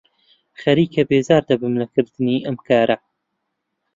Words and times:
خەریکە 0.61 1.03
بێزار 1.09 1.43
دەبم 1.49 1.73
لە 1.81 1.87
کردنی 1.93 2.43
ئەم 2.45 2.57
کارە. 2.67 2.97